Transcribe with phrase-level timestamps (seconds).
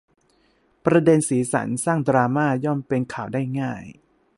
[0.85, 3.83] ประเด็นสีสัน สร้างดราม่า ย่อมเป็นข่าวได้ง่าย